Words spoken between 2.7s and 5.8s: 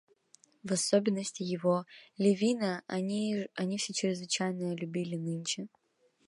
они все чрезвычайно любили нынче.